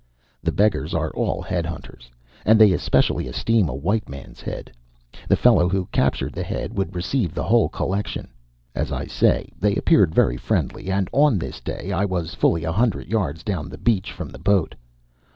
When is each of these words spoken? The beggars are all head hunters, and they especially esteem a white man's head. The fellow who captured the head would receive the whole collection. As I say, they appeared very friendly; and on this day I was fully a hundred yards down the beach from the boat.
The 0.41 0.51
beggars 0.51 0.95
are 0.95 1.11
all 1.11 1.43
head 1.43 1.67
hunters, 1.67 2.09
and 2.43 2.57
they 2.59 2.71
especially 2.71 3.27
esteem 3.27 3.69
a 3.69 3.75
white 3.75 4.09
man's 4.09 4.41
head. 4.41 4.71
The 5.29 5.35
fellow 5.35 5.69
who 5.69 5.87
captured 5.91 6.33
the 6.33 6.41
head 6.41 6.75
would 6.75 6.95
receive 6.95 7.35
the 7.35 7.43
whole 7.43 7.69
collection. 7.69 8.29
As 8.73 8.91
I 8.91 9.05
say, 9.05 9.51
they 9.59 9.75
appeared 9.75 10.15
very 10.15 10.37
friendly; 10.37 10.89
and 10.89 11.07
on 11.11 11.37
this 11.37 11.59
day 11.61 11.91
I 11.91 12.05
was 12.05 12.33
fully 12.33 12.63
a 12.63 12.71
hundred 12.71 13.09
yards 13.09 13.43
down 13.43 13.69
the 13.69 13.77
beach 13.77 14.11
from 14.11 14.29
the 14.29 14.39
boat. 14.39 14.73